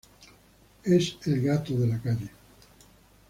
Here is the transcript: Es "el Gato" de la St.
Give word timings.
Es 0.83 1.19
"el 1.27 1.43
Gato" 1.43 1.77
de 1.77 1.85
la 1.85 1.97
St. 1.97 2.31